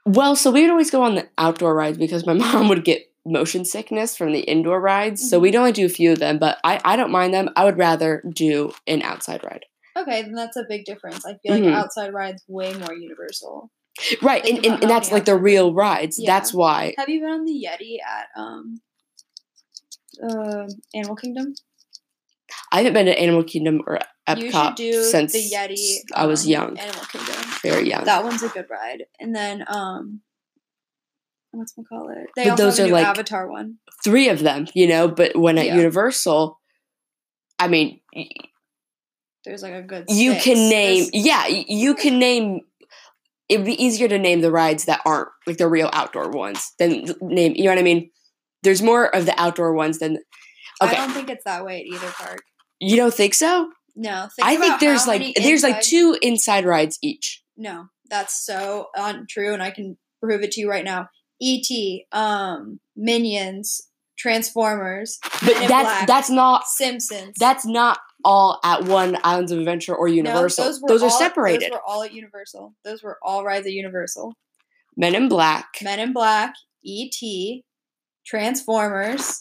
Well, 0.06 0.36
so 0.36 0.50
we 0.50 0.62
would 0.62 0.70
always 0.70 0.90
go 0.90 1.02
on 1.02 1.16
the 1.16 1.28
outdoor 1.36 1.74
rides 1.74 1.98
because 1.98 2.26
my 2.26 2.32
mom 2.34 2.68
would 2.68 2.84
get 2.84 3.02
motion 3.26 3.64
sickness 3.64 4.16
from 4.16 4.32
the 4.32 4.40
indoor 4.40 4.80
rides. 4.80 5.28
So 5.28 5.36
Mm-hmm. 5.36 5.42
we'd 5.42 5.56
only 5.56 5.72
do 5.72 5.84
a 5.84 5.90
few 5.90 6.12
of 6.12 6.18
them, 6.18 6.38
but 6.38 6.58
I, 6.64 6.80
I 6.84 6.96
don't 6.96 7.10
mind 7.10 7.34
them. 7.34 7.50
I 7.56 7.64
would 7.64 7.76
rather 7.78 8.22
do 8.32 8.72
an 8.86 9.02
outside 9.02 9.42
ride. 9.44 9.66
Okay, 9.98 10.22
then 10.22 10.32
that's 10.32 10.56
a 10.56 10.64
big 10.68 10.84
difference. 10.84 11.26
I 11.26 11.34
feel 11.42 11.52
like 11.54 11.62
Mhm. 11.64 11.74
outside 11.74 12.14
rides 12.14 12.42
way 12.48 12.72
more 12.74 12.94
universal. 12.94 13.70
Right, 14.22 14.44
and, 14.46 14.64
and, 14.64 14.80
and 14.82 14.90
that's 14.90 15.10
like 15.10 15.24
the 15.24 15.36
real 15.36 15.74
rides. 15.74 16.18
Yeah. 16.20 16.32
That's 16.32 16.54
why. 16.54 16.94
Have 16.98 17.08
you 17.08 17.20
been 17.20 17.30
on 17.30 17.44
the 17.44 17.66
Yeti 17.68 17.96
at 18.00 18.28
um 18.40 18.80
uh, 20.23 20.67
Animal 20.94 21.17
Kingdom? 21.17 21.55
I 22.73 22.79
haven't 22.79 22.94
been 22.94 23.06
to 23.06 23.19
Animal 23.19 23.44
Kingdom 23.44 23.82
or 23.87 23.99
you 24.37 24.41
should 24.50 24.53
Epcot 24.53 24.76
do 24.76 25.03
since 25.05 25.32
the 25.32 25.50
Yeti. 25.55 25.99
I 26.15 26.26
was 26.26 26.44
um, 26.44 26.50
young, 26.50 26.79
Animal 26.79 27.05
Kingdom. 27.06 27.35
very 27.62 27.88
young. 27.88 28.05
That 28.05 28.25
one's 28.25 28.43
a 28.43 28.49
good 28.49 28.67
ride. 28.70 29.05
And 29.20 29.35
then 29.35 29.65
um, 29.69 30.20
what's 31.53 31.75
we 31.76 31.85
call 31.85 32.09
it? 32.11 32.29
They 32.37 32.44
But 32.44 32.50
also 32.53 32.62
those 32.65 32.79
have 32.79 32.87
a 32.88 32.91
are 32.91 32.93
like- 32.94 33.06
Avatar 33.06 33.50
one. 33.50 33.76
Three 34.05 34.29
of 34.29 34.41
them, 34.41 34.67
you 34.75 34.87
know, 34.87 35.09
but 35.09 35.37
when 35.37 35.59
at 35.59 35.67
Yeah. 35.67 35.76
Universal, 35.76 36.59
I 37.59 37.69
mean, 37.69 38.00
There's 39.44 39.62
like 39.62 39.73
a 39.75 39.82
good. 39.82 40.05
you 40.09 40.32
six. 40.32 40.44
can 40.44 40.69
name, 40.69 41.09
There's- 41.12 41.26
yeah, 41.26 41.47
you 41.47 41.94
can 41.94 42.19
name. 42.19 42.61
It'd 43.49 43.65
be 43.67 43.82
easier 43.82 44.09
to 44.09 44.19
name 44.19 44.41
the 44.43 44.50
rides 44.53 44.85
that 44.85 45.00
aren't 45.06 45.29
like 45.47 45.56
the 45.56 45.69
real 45.69 45.88
outdoor 45.93 46.29
ones 46.31 46.73
than 46.79 47.06
name. 47.23 47.55
You 47.56 47.65
know 47.65 47.70
what 47.70 47.79
I 47.79 47.82
mean? 47.82 48.11
There's 48.62 48.82
more 48.82 49.14
of 49.14 49.26
the 49.26 49.40
outdoor 49.40 49.72
ones 49.75 49.99
than. 49.99 50.19
I 50.81 50.94
don't 50.94 51.12
think 51.12 51.28
it's 51.28 51.44
that 51.44 51.64
way 51.64 51.81
at 51.81 51.87
either 51.87 52.10
park. 52.12 52.43
you 52.81 52.96
don't 52.96 53.12
think 53.14 53.34
so? 53.34 53.70
No, 53.96 54.28
think 54.37 54.46
I 54.46 54.56
think 54.56 54.78
there's 54.78 55.08
like 55.08 55.20
many 55.20 55.34
there's 55.37 55.64
like 55.64 55.81
two 55.81 56.16
inside 56.22 56.64
rides 56.64 56.99
each. 57.02 57.43
No, 57.56 57.87
that's 58.08 58.44
so 58.46 58.87
untrue, 58.94 59.52
and 59.52 59.62
I 59.62 59.70
can 59.70 59.99
prove 60.22 60.43
it 60.43 60.52
to 60.52 60.60
you 60.60 60.70
right 60.70 60.84
now. 60.84 61.08
E.T., 61.40 62.06
um, 62.12 62.81
Minions, 62.96 63.81
Transformers, 64.19 65.19
But 65.22 65.55
that's 65.55 65.69
Black, 65.69 66.06
that's 66.06 66.31
not 66.31 66.66
Simpsons. 66.66 67.34
that's 67.38 67.65
not 67.65 67.98
all 68.24 68.58
at 68.65 68.84
one 68.84 69.17
Islands 69.22 69.53
of 69.53 69.58
Adventure 69.58 69.94
or 69.94 70.08
Universal. 70.08 70.65
No, 70.65 70.70
those, 70.70 70.81
were 70.81 70.88
those, 70.88 71.03
are 71.03 71.06
all- 71.06 71.19
separated. 71.19 71.62
Those 71.62 71.70
were 71.72 71.82
all 71.86 72.03
at 72.03 72.12
Universal. 72.12 72.74
Those 72.84 73.03
were 73.03 73.19
all 73.22 73.44
rides 73.44 73.67
at 73.67 73.72
Universal. 73.72 74.34
Men 74.96 75.15
in 75.15 75.29
Black. 75.29 75.67
Men 75.82 76.00
in 76.00 76.12
Black, 76.12 76.55
E.T., 76.84 77.65
Transformers, 78.29 79.41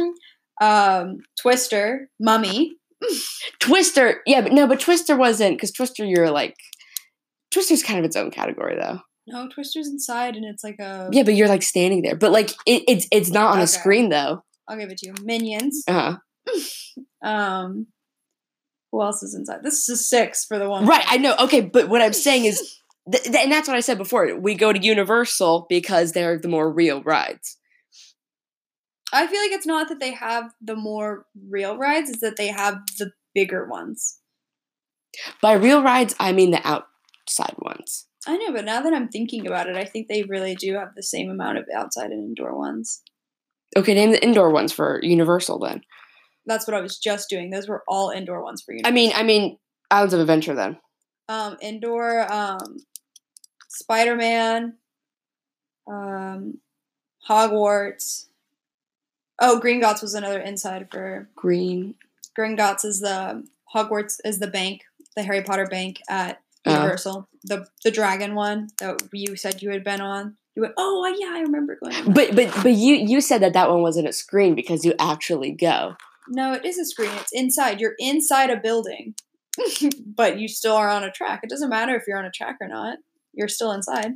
um, 0.60 1.18
Twister, 1.40 2.08
Mummy. 2.20 2.76
Twister, 3.60 4.20
yeah, 4.26 4.40
but 4.42 4.52
no, 4.52 4.66
but 4.66 4.78
Twister 4.80 5.16
wasn't 5.16 5.56
because 5.56 5.72
Twister, 5.72 6.04
you're 6.04 6.30
like, 6.30 6.54
Twister's 7.50 7.82
kind 7.82 7.98
of 7.98 8.04
its 8.04 8.14
own 8.16 8.30
category 8.30 8.76
though. 8.78 9.00
No, 9.26 9.48
Twister's 9.48 9.88
inside, 9.88 10.36
and 10.36 10.44
it's 10.44 10.62
like 10.64 10.78
a. 10.80 11.08
Yeah, 11.12 11.22
but 11.22 11.34
you're 11.34 11.48
like 11.48 11.62
standing 11.62 12.02
there, 12.02 12.16
but 12.16 12.30
like 12.30 12.50
it, 12.66 12.82
it's 12.88 13.06
it's 13.10 13.30
not 13.30 13.48
on 13.52 13.56
Okay. 13.56 13.64
a 13.64 13.66
screen 13.66 14.08
though. 14.10 14.42
I'll 14.68 14.76
give 14.76 14.90
it 14.90 14.98
to 14.98 15.06
you. 15.06 15.14
Minions. 15.24 15.82
Uh-huh. 15.88 16.16
Um, 17.22 17.88
who 18.90 19.02
else 19.02 19.22
is 19.22 19.34
inside? 19.34 19.62
This 19.62 19.88
is 19.90 20.08
six 20.08 20.46
for 20.46 20.58
the 20.58 20.70
one. 20.70 20.86
Right, 20.86 21.04
I 21.06 21.18
know. 21.18 21.34
Okay, 21.38 21.60
but 21.60 21.90
what 21.90 22.00
I'm 22.00 22.14
saying 22.14 22.46
is, 22.46 22.76
th- 23.12 23.24
th- 23.24 23.36
and 23.36 23.52
that's 23.52 23.68
what 23.68 23.76
I 23.76 23.80
said 23.80 23.98
before. 23.98 24.34
We 24.40 24.54
go 24.54 24.72
to 24.72 24.78
Universal 24.78 25.66
because 25.68 26.12
they're 26.12 26.38
the 26.38 26.48
more 26.48 26.72
real 26.72 27.02
rides. 27.02 27.58
I 29.12 29.26
feel 29.26 29.40
like 29.40 29.52
it's 29.52 29.66
not 29.66 29.88
that 29.88 30.00
they 30.00 30.12
have 30.12 30.52
the 30.60 30.76
more 30.76 31.26
real 31.48 31.76
rides; 31.76 32.10
it's 32.10 32.20
that 32.20 32.36
they 32.36 32.48
have 32.48 32.78
the 32.98 33.12
bigger 33.34 33.66
ones. 33.68 34.18
By 35.42 35.52
real 35.52 35.82
rides, 35.82 36.14
I 36.20 36.32
mean 36.32 36.50
the 36.50 36.66
outside 36.66 37.54
ones. 37.58 38.06
I 38.26 38.36
know, 38.36 38.52
but 38.52 38.64
now 38.64 38.82
that 38.82 38.92
I'm 38.92 39.08
thinking 39.08 39.46
about 39.46 39.68
it, 39.68 39.76
I 39.76 39.84
think 39.84 40.06
they 40.08 40.22
really 40.24 40.54
do 40.54 40.74
have 40.74 40.94
the 40.94 41.02
same 41.02 41.30
amount 41.30 41.58
of 41.58 41.64
outside 41.74 42.10
and 42.10 42.22
indoor 42.22 42.56
ones. 42.56 43.02
Okay, 43.76 43.94
name 43.94 44.12
the 44.12 44.22
indoor 44.22 44.50
ones 44.50 44.72
for 44.72 45.00
Universal 45.02 45.58
then. 45.60 45.82
That's 46.46 46.66
what 46.66 46.76
I 46.76 46.80
was 46.80 46.98
just 46.98 47.28
doing. 47.28 47.50
Those 47.50 47.68
were 47.68 47.82
all 47.88 48.10
indoor 48.10 48.42
ones 48.42 48.62
for 48.62 48.72
you. 48.74 48.82
I 48.84 48.90
mean, 48.90 49.12
I 49.14 49.22
mean 49.22 49.58
Islands 49.90 50.14
of 50.14 50.20
Adventure 50.20 50.54
then. 50.54 50.78
um, 51.28 51.56
indoor, 51.62 52.30
um, 52.32 52.78
Spider 53.68 54.16
Man, 54.16 54.74
um, 55.90 56.58
Hogwarts. 57.28 58.26
Oh, 59.40 59.60
Gringotts 59.62 60.02
was 60.02 60.14
another 60.14 60.40
inside 60.40 60.88
for 60.90 61.28
Green. 61.34 61.94
Gringotts 62.38 62.84
is 62.84 63.00
the 63.00 63.44
Hogwarts 63.74 64.18
is 64.24 64.38
the 64.38 64.46
bank, 64.48 64.82
the 65.16 65.22
Harry 65.22 65.42
Potter 65.42 65.66
bank 65.66 66.00
at 66.08 66.40
Oh. 66.66 66.74
Universal. 66.74 67.26
The 67.44 67.66
the 67.84 67.90
dragon 67.90 68.34
one 68.34 68.68
that 68.80 69.00
you 69.14 69.34
said 69.34 69.62
you 69.62 69.70
had 69.70 69.82
been 69.82 70.02
on. 70.02 70.36
You 70.54 70.62
went, 70.62 70.74
oh 70.76 71.04
uh, 71.06 71.16
yeah, 71.18 71.32
I 71.34 71.40
remember 71.40 71.78
going. 71.82 72.12
But 72.12 72.36
but 72.36 72.52
but 72.62 72.72
you 72.72 72.96
you 72.96 73.22
said 73.22 73.40
that 73.40 73.54
that 73.54 73.70
one 73.70 73.80
wasn't 73.80 74.08
a 74.08 74.12
screen 74.12 74.54
because 74.54 74.84
you 74.84 74.92
actually 74.98 75.52
go. 75.52 75.94
no, 76.28 76.52
it 76.52 76.66
is 76.66 76.76
a 76.76 76.84
screen. 76.84 77.12
It's 77.14 77.32
inside. 77.32 77.80
You're 77.80 77.94
inside 77.98 78.50
a 78.50 78.58
building, 78.58 79.14
but 80.06 80.38
you 80.38 80.48
still 80.48 80.76
are 80.76 80.90
on 80.90 81.02
a 81.02 81.10
track. 81.10 81.40
It 81.42 81.48
doesn't 81.48 81.70
matter 81.70 81.94
if 81.96 82.02
you're 82.06 82.18
on 82.18 82.26
a 82.26 82.30
track 82.30 82.56
or 82.60 82.68
not. 82.68 82.98
You're 83.32 83.48
still 83.48 83.72
inside. 83.72 84.12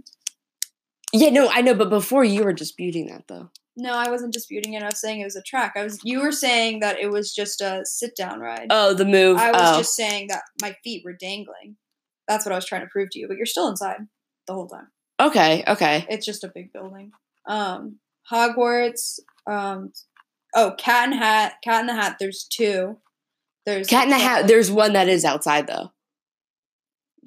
Yeah, 1.15 1.31
no, 1.31 1.49
I 1.49 1.63
know, 1.63 1.75
but 1.75 1.89
before 1.89 2.25
you 2.25 2.45
were 2.45 2.53
disputing 2.53 3.07
that 3.07 3.27
though. 3.27 3.49
No, 3.77 3.95
I 3.95 4.09
wasn't 4.09 4.33
disputing 4.33 4.75
it. 4.75 4.83
I 4.83 4.87
was 4.87 5.01
saying 5.01 5.21
it 5.21 5.25
was 5.25 5.37
a 5.37 5.43
track. 5.43 5.73
I 5.77 5.83
was. 5.83 5.99
You 6.05 6.21
were 6.21 6.33
saying 6.33 6.81
that 6.81 6.99
it 6.99 7.11
was 7.11 7.35
just 7.35 7.61
a 7.61 7.83
sit 7.85 8.15
down 8.17 8.39
ride. 8.39 8.69
Oh, 8.71 8.95
the 8.95 9.05
move. 9.05 9.37
I 9.39 9.51
was 9.51 9.61
oh. 9.63 9.79
just 9.79 9.97
saying 9.97 10.29
that 10.29 10.43
my 10.63 10.77
feet 10.85 11.03
were 11.05 11.13
dangling. 11.13 11.77
That's 12.29 12.47
what 12.47 12.53
I 12.53 12.57
was 12.57 12.67
trying 12.67 12.83
to 12.83 12.87
prove 12.87 13.11
to 13.11 13.19
you. 13.19 13.27
But 13.27 13.37
you're 13.37 13.47
still 13.47 13.69
inside 13.69 13.99
the 14.47 14.55
whole 14.55 14.69
time. 14.69 14.89
okay, 15.21 15.65
okay. 15.67 16.07
It's 16.09 16.27
just 16.27 16.45
a 16.45 16.53
big 16.55 16.73
building. 16.73 17.11
Um, 17.47 17.99
Hogwarts. 18.31 19.19
Um, 19.51 19.93
oh, 20.55 20.75
Cat 20.79 21.11
and 21.11 21.19
Hat. 21.19 21.55
Cat 21.65 21.81
in 21.81 21.87
the 21.87 21.95
Hat. 21.95 22.17
There's 22.21 22.45
two. 22.45 22.99
There's 23.67 23.89
Cat 23.89 24.05
in 24.05 24.11
the 24.11 24.19
Hat. 24.19 24.47
There's 24.47 24.71
one 24.71 24.93
that 24.93 25.09
is 25.09 25.25
outside 25.25 25.67
though. 25.67 25.91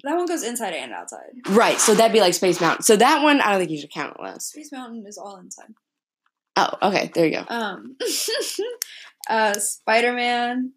That 0.04 0.16
one 0.16 0.26
goes 0.26 0.44
inside 0.44 0.74
and 0.74 0.92
outside. 0.92 1.30
Right, 1.48 1.78
so 1.78 1.94
that'd 1.94 2.12
be 2.12 2.20
like 2.20 2.34
Space 2.34 2.60
Mountain. 2.60 2.84
So 2.84 2.96
that 2.96 3.22
one, 3.22 3.40
I 3.40 3.50
don't 3.50 3.58
think 3.58 3.72
you 3.72 3.80
should 3.80 3.90
count 3.90 4.16
unless. 4.18 4.46
Space 4.46 4.70
Mountain 4.70 5.04
is 5.06 5.18
all 5.18 5.36
inside. 5.38 5.74
Oh, 6.58 6.88
okay, 6.88 7.10
there 7.14 7.26
you 7.26 7.32
go. 7.32 7.44
Um, 7.48 7.96
uh, 9.30 9.54
Spider 9.54 10.12
Man. 10.12 10.72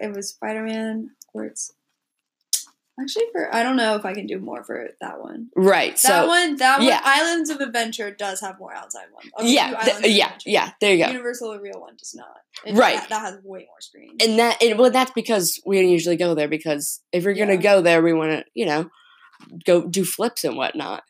It 0.00 0.14
was 0.14 0.30
Spider 0.30 0.62
Man. 0.62 1.10
Hogwarts. 1.34 1.70
Actually, 3.00 3.26
for 3.30 3.54
I 3.54 3.62
don't 3.62 3.76
know 3.76 3.94
if 3.94 4.04
I 4.04 4.12
can 4.12 4.26
do 4.26 4.40
more 4.40 4.64
for 4.64 4.88
that 5.00 5.20
one. 5.20 5.50
Right, 5.54 5.92
that 5.92 5.98
so 6.00 6.26
one, 6.26 6.56
that 6.56 6.82
yeah. 6.82 6.94
one, 6.96 7.02
Islands 7.04 7.48
of 7.48 7.60
Adventure 7.60 8.10
does 8.10 8.40
have 8.40 8.58
more 8.58 8.74
outside 8.74 9.06
ones. 9.14 9.30
Yeah, 9.52 9.68
th- 9.80 10.16
yeah, 10.16 10.24
Adventure. 10.24 10.50
yeah. 10.50 10.70
There 10.80 10.92
you 10.94 11.04
go. 11.04 11.10
Universal, 11.12 11.56
real 11.60 11.80
one, 11.80 11.94
does 11.96 12.12
not. 12.16 12.26
It- 12.66 12.74
Right. 12.74 12.96
That, 12.96 13.08
that 13.10 13.20
has 13.20 13.34
way 13.44 13.60
more 13.68 13.80
screens. 13.80 14.20
And 14.20 14.36
that, 14.40 14.60
it, 14.60 14.76
well, 14.76 14.90
that's 14.90 15.12
because 15.12 15.60
we 15.64 15.80
don't 15.80 15.90
usually 15.90 16.16
go 16.16 16.34
there 16.34 16.48
because 16.48 17.00
if 17.12 17.22
you're 17.22 17.34
gonna 17.34 17.52
Yeah. 17.54 17.60
go 17.60 17.82
there, 17.82 18.02
we 18.02 18.12
want 18.12 18.32
to, 18.32 18.44
you 18.54 18.66
know, 18.66 18.90
go 19.64 19.86
do 19.86 20.04
flips 20.04 20.42
and 20.42 20.56
whatnot. 20.56 21.04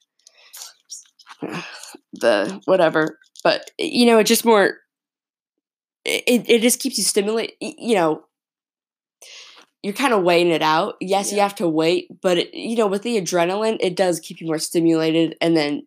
the 2.12 2.60
whatever, 2.66 3.18
but 3.44 3.70
eh, 3.78 3.84
you 3.92 4.06
know, 4.06 4.18
it 4.18 4.24
just 4.24 4.44
more. 4.44 4.78
Eh, 6.06 6.20
it 6.26 6.48
it 6.48 6.62
just 6.62 6.80
keeps 6.80 6.98
you 6.98 7.04
stimulate. 7.04 7.54
You 7.60 7.94
know, 7.94 8.22
you're 9.82 9.94
kind 9.94 10.12
of 10.12 10.22
weighing 10.22 10.50
it 10.50 10.62
out. 10.62 10.96
Yes, 11.00 11.32
you 11.32 11.40
have 11.40 11.54
to 11.56 11.68
wait, 11.68 12.08
but 12.20 12.38
it, 12.38 12.54
you 12.54 12.76
know, 12.76 12.86
with 12.86 13.02
the 13.02 13.20
adrenaline, 13.20 13.76
it 13.80 13.96
does 13.96 14.20
keep 14.20 14.40
you 14.40 14.46
more 14.46 14.58
stimulated, 14.58 15.36
and 15.40 15.56
then. 15.56 15.82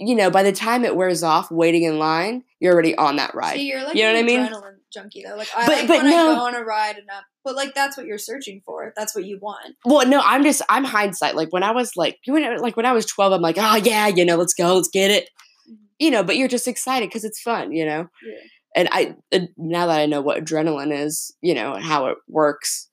You 0.00 0.16
know, 0.16 0.28
by 0.28 0.42
the 0.42 0.50
time 0.50 0.84
it 0.84 0.96
wears 0.96 1.22
off, 1.22 1.52
waiting 1.52 1.84
in 1.84 2.00
line, 2.00 2.42
you're 2.58 2.72
already 2.72 2.96
on 2.96 3.14
that 3.16 3.32
ride. 3.32 3.54
See, 3.54 3.68
you're 3.68 3.84
like 3.84 3.94
You 3.94 4.02
know 4.02 4.12
what 4.14 4.18
I 4.18 4.22
mean? 4.24 4.40
adrenaline 4.40 4.76
junkie 4.92 5.22
though. 5.24 5.36
Like 5.36 5.46
I 5.56 5.66
But- 5.66 5.76
like 5.76 5.86
but 5.86 5.96
when 5.98 6.06
I 6.08 6.10
no. 6.10 6.34
go 6.34 6.40
on 6.46 6.56
a 6.56 6.64
ride 6.64 6.96
and 6.96 7.06
not, 7.06 7.22
but 7.44 7.54
like 7.54 7.76
that's 7.76 7.96
what 7.96 8.04
you're 8.04 8.18
searching 8.18 8.60
for. 8.66 8.92
That's 8.96 9.14
what 9.14 9.24
you 9.24 9.38
want. 9.40 9.76
Well, 9.84 10.04
no, 10.08 10.20
I'm 10.20 10.42
just 10.42 10.62
I'm 10.68 10.82
hindsight. 10.82 11.36
Like 11.36 11.52
when 11.52 11.62
I 11.62 11.70
was 11.70 11.92
like 11.96 12.18
you 12.26 12.34
know, 12.40 12.56
like 12.56 12.76
when 12.76 12.86
I 12.86 12.92
was 12.92 13.06
12, 13.06 13.34
I'm 13.34 13.40
like, 13.40 13.54
oh 13.56 13.76
yeah, 13.76 14.08
you 14.08 14.24
know, 14.24 14.34
let's 14.34 14.52
go, 14.52 14.74
let's 14.74 14.88
get 14.88 15.12
it. 15.12 15.28
You 15.98 16.10
know, 16.10 16.22
but 16.22 16.36
you're 16.36 16.48
just 16.48 16.68
excited 16.68 17.08
because 17.08 17.24
it's 17.24 17.40
fun, 17.40 17.72
you 17.72 17.86
know. 17.86 18.08
Yeah. 18.26 18.38
And 18.76 18.88
I 18.90 19.14
uh, 19.32 19.46
now 19.56 19.86
that 19.86 20.00
I 20.00 20.06
know 20.06 20.20
what 20.20 20.42
adrenaline 20.42 20.92
is, 20.92 21.34
you 21.40 21.54
know, 21.54 21.74
and 21.74 21.84
how 21.84 22.06
it 22.06 22.18
works, 22.28 22.88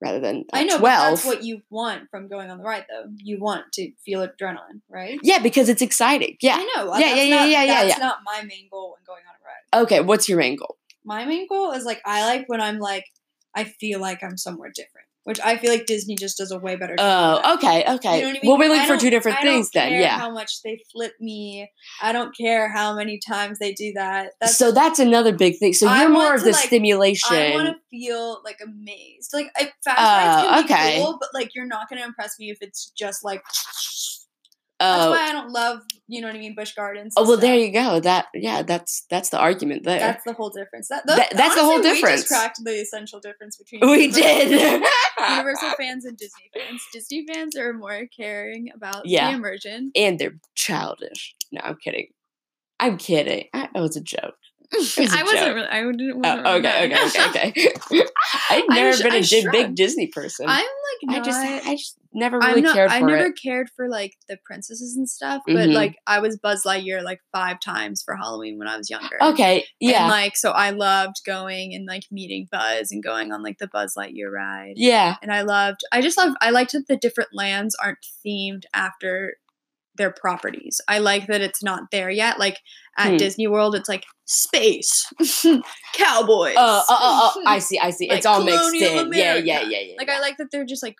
rather 0.00 0.20
than 0.20 0.44
I 0.52 0.64
know, 0.64 0.76
but 0.76 0.96
12. 0.96 1.10
that's 1.10 1.26
what 1.26 1.42
you 1.42 1.62
want 1.70 2.10
from 2.10 2.28
going 2.28 2.50
on 2.50 2.58
the 2.58 2.64
ride, 2.64 2.86
though. 2.88 3.10
You 3.16 3.40
want 3.40 3.72
to 3.74 3.90
feel 4.04 4.26
adrenaline, 4.26 4.82
right? 4.88 5.18
yeah, 5.22 5.38
because 5.40 5.68
it's 5.68 5.82
exciting. 5.82 6.36
Yeah. 6.40 6.56
I 6.56 6.70
know. 6.76 6.94
Yeah, 6.96 7.00
that's 7.00 7.16
yeah, 7.16 7.22
yeah, 7.24 7.36
not, 7.36 7.48
yeah, 7.48 7.62
yeah, 7.64 7.84
That's 7.84 7.98
yeah. 7.98 8.04
not 8.04 8.18
my 8.24 8.42
main 8.42 8.68
goal 8.70 8.94
when 8.94 9.04
going 9.06 9.22
on 9.28 9.34
a 9.34 9.80
ride. 9.80 9.84
Okay, 9.84 10.00
what's 10.00 10.28
your 10.28 10.38
main 10.38 10.56
goal? 10.56 10.76
My 11.04 11.24
main 11.24 11.48
goal 11.48 11.72
is 11.72 11.84
like 11.84 12.00
I 12.04 12.26
like 12.26 12.48
when 12.48 12.60
I'm 12.60 12.78
like 12.78 13.06
I 13.54 13.64
feel 13.64 14.00
like 14.00 14.22
I'm 14.22 14.36
somewhere 14.36 14.70
different, 14.74 15.06
which 15.24 15.40
I 15.42 15.56
feel 15.56 15.70
like 15.70 15.86
Disney 15.86 16.14
just 16.14 16.38
does 16.38 16.50
a 16.50 16.58
way 16.58 16.76
better. 16.76 16.96
job 16.96 17.06
of 17.06 17.06
oh, 17.06 17.36
that. 17.36 17.44
Oh, 17.46 17.54
okay, 17.54 17.94
okay. 17.94 18.18
You 18.18 18.22
know 18.24 18.28
I 18.28 18.32
mean? 18.32 18.40
Well, 18.44 18.58
we're 18.58 18.64
I 18.64 18.68
looking 18.68 18.86
for 18.94 19.00
two 19.00 19.10
different 19.10 19.38
things 19.40 19.70
then. 19.70 19.92
Yeah. 19.92 20.18
How 20.18 20.30
much 20.30 20.62
they 20.62 20.82
flip 20.92 21.14
me. 21.20 21.70
I 22.02 22.12
don't 22.12 22.36
care 22.36 22.70
how 22.70 22.94
many 22.94 23.18
times 23.18 23.58
they 23.58 23.72
do 23.72 23.92
that. 23.94 24.32
That's 24.40 24.56
so 24.56 24.70
that's 24.70 24.98
another 24.98 25.32
big 25.32 25.58
thing. 25.58 25.72
So 25.72 25.92
you're 25.92 26.10
more 26.10 26.34
of 26.34 26.42
the 26.44 26.52
like- 26.52 26.66
stimulation. 26.66 27.36
I 27.36 27.50
want 27.54 27.68
to 27.68 27.76
feel 27.90 28.42
like 28.44 28.58
amazed. 28.62 29.30
Like 29.32 29.50
I, 29.56 29.72
fast 29.84 29.98
oh, 29.98 30.50
can 30.50 30.64
okay. 30.64 30.98
cool, 30.98 31.16
but 31.18 31.30
like 31.32 31.54
you're 31.54 31.66
not 31.66 31.88
gonna 31.88 32.04
impress 32.04 32.38
me 32.38 32.50
if 32.50 32.58
it's 32.60 32.90
just 32.90 33.24
like. 33.24 33.42
Oh, 34.80 35.10
That's 35.10 35.10
why 35.20 35.28
I 35.28 35.32
don't 35.32 35.50
love, 35.52 35.80
you 36.08 36.20
know 36.20 36.26
what 36.26 36.34
I 36.36 36.38
mean, 36.40 36.54
Busch 36.56 36.74
Gardens. 36.74 37.14
oh 37.16 37.26
well, 37.28 37.36
there 37.38 37.54
you 37.56 37.70
go. 37.72 38.00
That 38.00 38.26
yeah, 38.34 38.62
that's 38.62 39.06
that's 39.08 39.28
the 39.30 39.38
argument 39.38 39.84
there. 39.84 40.00
That's 40.00 40.24
the 40.24 40.32
whole 40.32 40.50
difference. 40.50 40.88
That, 40.88 41.06
That- 41.06 41.30
that's 41.32 41.54
the 41.54 41.62
whole 41.64 41.80
difference. 41.80 42.02
We 42.02 42.16
just 42.22 42.28
cracked 42.28 42.60
the 42.64 42.80
essential 42.80 43.20
difference 43.20 43.56
between 43.56 43.88
we 43.88 44.06
Universal- 44.06 44.22
did. 44.48 44.82
Universal 45.30 45.70
fans 45.78 46.04
and 46.04 46.16
Disney 46.16 46.50
fans. 46.58 46.82
Disney 46.92 47.24
fans 47.32 47.56
are 47.56 47.72
more 47.72 48.06
caring 48.16 48.70
about 48.74 49.06
Yeah. 49.06 49.30
the 49.30 49.36
immersion. 49.36 49.92
and 49.94 50.18
they're 50.18 50.38
childish. 50.56 51.34
No, 51.52 51.60
I'm 51.62 51.76
kidding. 51.76 52.08
I'm 52.80 52.98
kidding. 52.98 53.44
I, 53.54 53.68
it 53.74 53.80
was 53.80 53.96
a 53.96 54.00
joke. 54.00 54.34
was 54.72 54.98
a 54.98 55.02
wasn't 55.02 55.28
joke. 55.30 55.54
really. 55.54 55.68
I 55.68 55.82
didn't. 55.82 56.26
Oh, 56.26 56.56
okay, 56.56 56.84
okay, 56.92 57.06
okay, 57.06 57.52
okay. 57.52 58.04
I've 58.50 58.64
never 58.68 58.96
sh- 58.96 59.02
been 59.02 59.12
I 59.12 59.16
a 59.18 59.22
di- 59.22 59.48
big. 59.52 59.74
Disney 59.76 60.08
person. 60.08 60.46
I'm 60.48 60.64
like 61.06 61.20
I 61.20 61.24
just, 61.24 61.38
I 61.40 61.74
just 61.74 61.96
never 62.12 62.38
really 62.38 62.60
not, 62.62 62.74
cared 62.74 62.90
I 62.90 63.00
never 63.00 63.26
it. 63.26 63.38
cared 63.42 63.68
for 63.76 63.88
like 63.88 64.12
the 64.28 64.38
princesses 64.44 64.96
and 64.96 65.08
stuff, 65.08 65.42
but 65.46 65.56
Mhm. 65.70 65.72
like 65.74 65.96
I 66.06 66.20
was 66.20 66.38
Buzz 66.38 66.64
Lightyear 66.64 67.02
like 67.02 67.20
five 67.32 67.60
times 67.60 68.02
for 68.02 68.14
Halloween 68.16 68.58
when 68.58 68.68
I 68.68 68.76
was 68.76 68.88
younger. 68.90 69.16
Okay, 69.22 69.64
yeah, 69.80 70.02
And 70.02 70.10
like 70.10 70.36
so 70.36 70.50
I 70.50 70.70
loved 70.70 71.16
going 71.26 71.74
and 71.74 71.86
like 71.86 72.04
meeting 72.10 72.46
Buzz 72.50 72.90
and 72.92 73.02
going 73.02 73.32
on 73.32 73.42
like 73.42 73.58
the 73.58 73.68
Buzz 73.68 73.94
Lightyear 73.98 74.30
ride. 74.32 74.74
yeah, 74.76 75.16
And 75.22 75.32
I 75.32 75.42
loved 75.42 75.80
I 75.92 76.00
just 76.00 76.16
love. 76.16 76.34
I 76.40 76.50
liked 76.50 76.72
that 76.72 76.86
the 76.88 76.96
different 76.96 77.30
lands 77.32 77.74
aren't 77.82 77.98
themed 78.26 78.62
after 78.72 79.36
their 79.96 80.10
properties. 80.12 80.80
I 80.88 80.98
like 80.98 81.26
that 81.28 81.40
it's 81.40 81.62
not 81.62 81.84
there 81.92 82.10
yet. 82.10 82.38
Like 82.38 82.58
at 82.98 83.10
Hmm. 83.12 83.16
Disney 83.16 83.46
World 83.46 83.74
it's 83.74 83.88
like 83.88 84.04
space, 84.24 85.06
cowboys. 85.94 86.54
Oh, 86.56 86.84
oh, 86.88 86.88
oh, 86.90 87.32
oh, 87.36 87.42
I 87.46 87.58
see, 87.58 87.78
I 87.78 87.90
see. 87.90 88.08
Like 88.08 88.18
it's 88.18 88.26
all 88.26 88.42
mixed 88.44 88.74
in. 88.74 89.12
Yeah, 89.12 89.36
yeah, 89.36 89.62
yeah, 89.62 89.80
yeah. 89.80 89.94
like 89.98 90.08
I 90.08 90.20
like 90.20 90.36
that 90.38 90.48
they're 90.50 90.64
just 90.64 90.82
like 90.82 90.96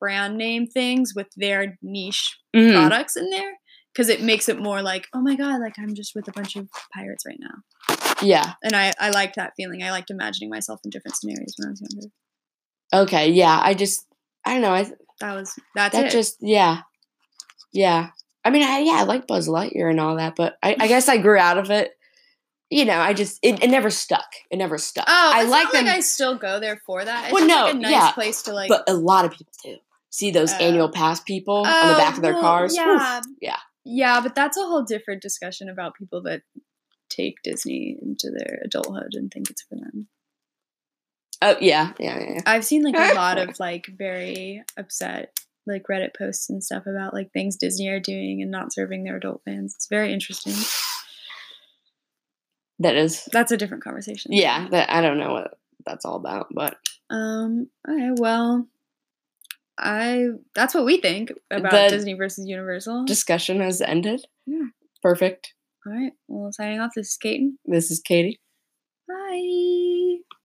brand 0.00 0.36
name 0.36 0.66
things 0.66 1.12
with 1.16 1.28
their 1.36 1.78
niche 1.82 2.36
Mhm. 2.54 2.74
products 2.74 3.16
in 3.16 3.30
there 3.30 3.52
because 3.92 4.08
it 4.10 4.20
makes 4.20 4.46
it 4.48 4.60
more 4.60 4.82
like 4.82 5.06
oh 5.14 5.22
my 5.22 5.34
god 5.36 5.58
like 5.58 5.72
i'm 5.78 5.94
just 5.94 6.14
with 6.14 6.28
a 6.28 6.32
bunch 6.32 6.54
of 6.54 6.68
pirates 6.94 7.24
right 7.26 7.38
now 7.40 7.96
Yeah. 8.22 8.52
and 8.62 8.76
i 8.76 8.92
i 9.00 9.08
liked 9.08 9.36
that 9.36 9.54
feeling 9.56 9.82
i 9.82 9.90
liked 9.90 10.10
imagining 10.10 10.50
myself 10.50 10.80
in 10.84 10.90
different 10.90 11.16
scenarios 11.16 11.54
when 11.56 11.68
i 11.68 11.70
was 11.70 11.80
younger 11.80 12.08
Okay. 12.94 13.30
Yeah. 13.30 13.58
I 13.60 13.74
just, 13.74 14.06
I 14.44 14.52
don't 14.52 14.62
know. 14.62 14.70
I 14.70 14.84
that 15.20 15.34
was 15.34 15.58
that's 15.74 15.96
that 15.96 16.06
it 16.06 16.12
just, 16.12 16.36
yeah, 16.40 16.82
yeah. 17.76 18.10
I 18.44 18.50
mean, 18.50 18.62
I, 18.62 18.78
yeah, 18.78 18.92
I 18.94 19.02
like 19.02 19.26
Buzz 19.26 19.48
Lightyear 19.48 19.90
and 19.90 19.98
all 19.98 20.16
that, 20.16 20.36
but 20.36 20.56
I, 20.62 20.76
I 20.78 20.86
guess 20.86 21.08
I 21.08 21.16
grew 21.18 21.36
out 21.36 21.58
of 21.58 21.70
it. 21.70 21.90
You 22.70 22.84
know, 22.84 22.98
I 22.98 23.12
just 23.12 23.38
it, 23.42 23.62
it 23.62 23.70
never 23.70 23.90
stuck. 23.90 24.26
It 24.50 24.56
never 24.56 24.78
stuck. 24.78 25.04
oh 25.08 25.30
I 25.34 25.44
like 25.44 25.70
them, 25.72 25.86
like 25.86 25.94
i 25.96 26.00
still 26.00 26.36
go 26.36 26.58
there 26.60 26.76
for 26.86 27.04
that 27.04 27.24
it's 27.26 27.32
Well, 27.32 27.46
no, 27.46 27.64
like 27.66 27.74
a 27.74 27.78
nice 27.78 27.90
yeah, 27.92 28.10
place 28.12 28.42
to 28.42 28.52
like 28.52 28.68
but 28.68 28.84
a 28.88 28.94
lot 28.94 29.24
of 29.24 29.30
people 29.32 29.52
do. 29.64 29.76
See 30.10 30.30
those 30.30 30.52
Oh. 30.52 30.56
annual 30.58 30.88
pass 30.88 31.20
people 31.20 31.58
on 31.58 31.88
the 31.88 31.94
Oh, 31.94 31.98
back 31.98 32.16
of 32.16 32.22
their 32.22 32.32
well, 32.34 32.42
cars. 32.42 32.72
Oof. 32.72 32.78
yeah 32.78 33.20
yeah. 33.40 33.56
yeah 33.84 34.20
but 34.20 34.34
that's 34.34 34.56
a 34.56 34.62
whole 34.62 34.82
different 34.82 35.22
discussion 35.22 35.68
about 35.68 35.94
people 35.94 36.22
that 36.22 36.42
take 37.08 37.36
disney 37.44 37.96
into 38.02 38.30
their 38.36 38.60
adulthood 38.64 39.10
and 39.14 39.30
think 39.30 39.48
it's 39.50 39.62
for 39.62 39.76
them 39.76 40.08
Oh 41.42 41.56
yeah, 41.60 41.92
yeah, 42.00 42.18
yeah. 42.18 42.32
yeah. 42.36 42.40
I've 42.46 42.64
seen 42.64 42.82
like 42.82 42.96
a 42.96 43.14
lot 43.22 43.36
of 43.38 43.60
like 43.60 43.86
very 43.94 44.62
upset 44.78 45.38
like 45.66 45.84
Reddit 45.90 46.16
posts 46.16 46.48
and 46.50 46.62
stuff 46.62 46.86
about 46.86 47.12
like 47.14 47.32
things 47.32 47.56
Disney 47.56 47.88
are 47.88 48.00
doing 48.00 48.40
and 48.42 48.50
not 48.50 48.72
serving 48.72 49.04
their 49.04 49.16
adult 49.16 49.42
fans. 49.44 49.74
It's 49.74 49.88
very 49.88 50.12
interesting. 50.12 50.54
That 52.78 52.94
is, 52.94 53.26
That's 53.32 53.52
a 53.52 53.56
different 53.56 53.82
conversation. 53.82 54.32
yeah. 54.32 54.68
That 54.68 54.90
I 54.92 55.00
don't 55.00 55.18
know 55.18 55.32
what 55.32 55.58
that's 55.86 56.04
all 56.04 56.16
about, 56.16 56.48
but 56.52 56.76
Um. 57.10 57.68
Okay. 57.88 58.10
Well, 58.18 58.66
I 59.78 60.26
that's 60.54 60.74
what 60.74 60.84
we 60.84 60.98
think 61.00 61.32
about 61.50 61.70
The 61.72 61.88
Disney 61.96 62.14
versus 62.14 62.46
Universal. 62.46 63.04
discussion 63.06 63.60
has 63.60 63.80
ended. 63.80 64.26
Yeah. 64.46 64.66
Perfect. 65.02 65.54
All 65.86 65.92
right. 65.92 66.12
Well, 66.28 66.52
signing 66.52 66.80
off. 66.80 66.92
This 66.94 67.10
is 67.12 67.16
Katen. 67.16 67.58
This 67.64 67.90
is 67.90 68.00
Katie. 68.00 68.40
Bye. 69.08 70.16